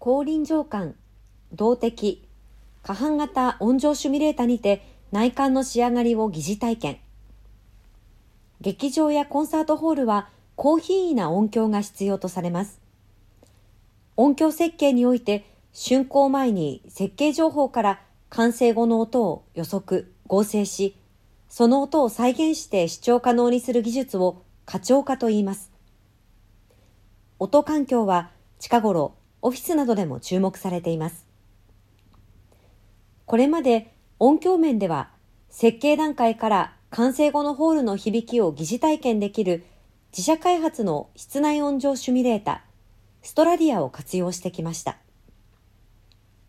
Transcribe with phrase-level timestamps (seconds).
[0.00, 0.94] 高臨場感、
[1.52, 2.22] 動的、
[2.84, 6.98] 過半型音場シミュレータにて内観の仕上がりを疑似体験。
[8.60, 12.80] 劇場やコンサートホールは高品位な音響が必要とされます。
[14.16, 20.96] 音響設計において竣工前に設計情報から完成後の音を予測、合成し、
[21.48, 25.72] その音を再現して視聴可能にする技術を過聴化と言います。
[27.40, 28.30] 音環境は
[28.60, 31.26] 近頃オフィスなどでも注目されています。
[33.26, 35.10] これまで音響面では
[35.50, 39.64] 設計段階から完成後のホールの響きを疑似体験できる
[40.12, 42.64] 自社開発の室内音場シミュレータ
[43.22, 44.96] ストラディアを活用してきました。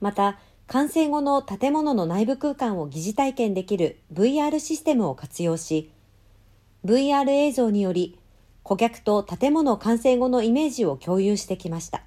[0.00, 5.92] また、完成後の建物の内部空間を疑似体験できる VR システムを活用し、
[6.84, 8.18] VR 映像により
[8.62, 12.02] 顧客と建物完成後のイメージを共有してきました。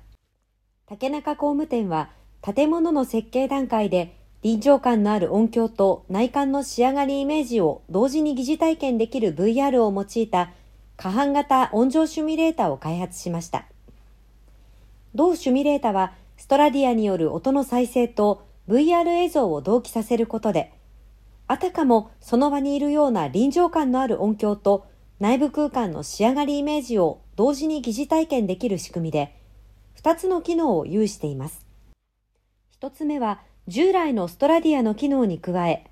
[0.89, 10.51] 竹中工務店は建物の設計段階で臨場感のある音響と内観の仕上がりイメージを同時に疑似体験できる VR を用いた
[10.95, 13.65] 過半型音場シュミュレーターを開発しました。
[15.13, 20.71] 同シュミュレータはストラディアによる音の再生と VR 映像を同期させることで、
[21.47, 24.87] あたかもその場にいるような臨場感のある音響と
[25.19, 29.33] 内部空間の仕上がりイメージを同時に疑似体験できる仕組みで、
[30.01, 31.65] 2つの機能を有しています。
[32.79, 35.85] 1つ目は従来のストラディアの機能に加え、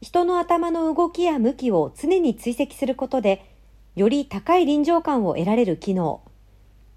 [0.00, 3.44] 人の頭の動きや向きを常に追跡することで、
[3.96, 6.20] より高い臨場感を得られる機能、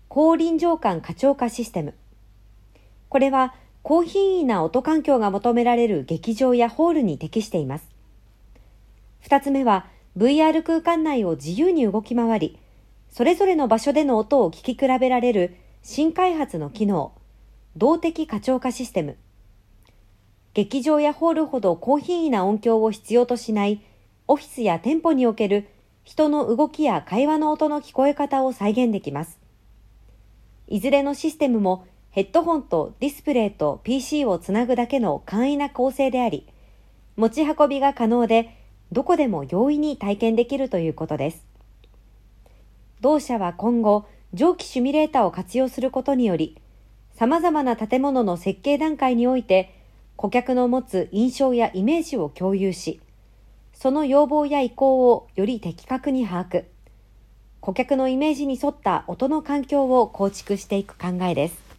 [0.07, 1.93] 高臨場感過聴化システム。
[3.09, 7.89] これは高品位な音環境が求められる劇場やホールに適しています。
[9.21, 12.59] 二つ目は VR 空間内を自由に動き回り、
[13.09, 17.11] それぞれの場所での音を聞き比べられる新開発の機能、
[17.75, 19.17] 動的過聴化システム。
[20.53, 23.81] 劇場やホールほど高品位な音響を必要としない
[24.27, 25.67] オフィスや店舗における
[26.03, 29.39] 人の動きや会話の音の聞こえ方を再現できます。
[30.67, 36.45] いずれのシステムもヘッドホンとディスプレイと PC をつなぐだけの簡易な構成であり、
[37.15, 38.55] 持ち運びが可能で、
[38.91, 41.47] どこでも容易に体験できるということです。
[42.99, 46.57] 同社は今後、蒸気シミュレーターを活用することにより、
[47.13, 49.75] 様々な建物の設計段階において、
[50.15, 53.01] 顧客の持つ印象やイメージを共有し、
[53.73, 56.63] その要望や意向をより的確に把握、
[57.59, 61.70] 顧客のイメージに沿った音の環境を構築していく考えです。